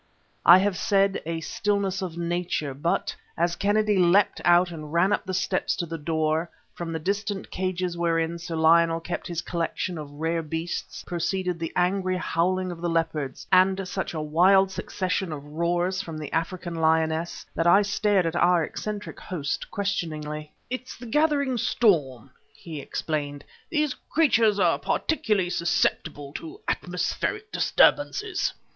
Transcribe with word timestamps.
I 0.47 0.57
have 0.57 0.77
said, 0.79 1.21
a 1.27 1.41
stillness 1.41 2.01
of 2.01 2.17
nature; 2.17 2.73
but, 2.73 3.15
as 3.37 3.55
Kennedy 3.55 3.99
leapt 3.99 4.41
out 4.43 4.71
and 4.71 4.91
ran 4.91 5.13
up 5.13 5.25
the 5.25 5.33
steps 5.35 5.75
to 5.75 5.85
the 5.85 5.99
door, 5.99 6.49
from 6.73 6.91
the 6.91 6.97
distant 6.97 7.51
cages 7.51 7.95
wherein 7.95 8.39
Sire 8.39 8.57
Lionel 8.57 8.99
kept 8.99 9.27
his 9.27 9.43
collection 9.43 9.99
of 9.99 10.09
rare 10.19 10.41
beasts 10.41 11.03
proceeded 11.05 11.59
the 11.59 11.71
angry 11.75 12.17
howling 12.17 12.71
of 12.71 12.81
the 12.81 12.89
leopards 12.89 13.45
and 13.51 13.87
such 13.87 14.15
a 14.15 14.19
wild 14.21 14.71
succession 14.71 15.31
of 15.31 15.45
roars 15.45 16.01
from 16.01 16.17
the 16.17 16.33
African 16.33 16.73
lioness 16.73 17.45
that 17.53 17.67
I 17.67 17.83
stared 17.83 18.25
at 18.25 18.35
our 18.35 18.63
eccentric 18.63 19.19
host 19.19 19.69
questioningly. 19.69 20.51
"It's 20.71 20.97
the 20.97 21.05
gathering 21.05 21.59
storm," 21.59 22.31
he 22.55 22.81
explained. 22.81 23.45
"These 23.69 23.93
creatures 24.09 24.57
are 24.59 24.79
peculiarly 24.79 25.51
susceptible 25.51 26.33
to 26.37 26.59
atmospheric 26.67 27.51
disturbances." 27.51 28.53